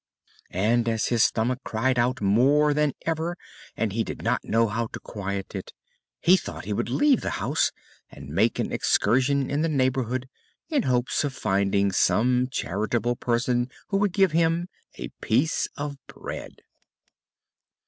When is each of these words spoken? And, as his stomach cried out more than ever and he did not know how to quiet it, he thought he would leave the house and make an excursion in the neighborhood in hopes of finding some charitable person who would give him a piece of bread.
And, 0.55 0.89
as 0.89 1.09
his 1.09 1.21
stomach 1.21 1.59
cried 1.63 1.99
out 1.99 2.21
more 2.21 2.73
than 2.73 2.93
ever 3.05 3.37
and 3.77 3.93
he 3.93 4.03
did 4.03 4.23
not 4.23 4.43
know 4.43 4.65
how 4.65 4.87
to 4.87 4.99
quiet 4.99 5.53
it, 5.53 5.73
he 6.19 6.37
thought 6.37 6.65
he 6.65 6.73
would 6.73 6.89
leave 6.89 7.21
the 7.21 7.29
house 7.37 7.71
and 8.09 8.29
make 8.33 8.57
an 8.57 8.71
excursion 8.71 9.47
in 9.51 9.61
the 9.61 9.69
neighborhood 9.69 10.27
in 10.69 10.81
hopes 10.81 11.23
of 11.23 11.35
finding 11.35 11.91
some 11.91 12.47
charitable 12.49 13.15
person 13.15 13.69
who 13.89 13.97
would 13.97 14.11
give 14.13 14.31
him 14.31 14.69
a 14.95 15.09
piece 15.21 15.67
of 15.77 15.97
bread. 16.07 16.63